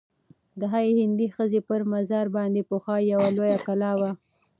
[0.59, 4.11] د هغه هندۍ ښځي پر مزار باندي پخوا یوه لویه کلا وه.